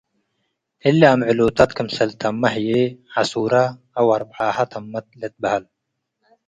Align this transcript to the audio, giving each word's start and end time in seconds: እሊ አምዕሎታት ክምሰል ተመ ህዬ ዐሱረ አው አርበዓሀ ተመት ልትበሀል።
እሊ 0.87 1.01
አምዕሎታት 1.13 1.71
ክምሰል 1.77 2.09
ተመ 2.19 2.41
ህዬ 2.53 2.69
ዐሱረ 3.15 3.53
አው 3.99 4.07
አርበዓሀ 4.15 4.57
ተመት 4.71 5.05
ልትበሀል። 5.19 5.63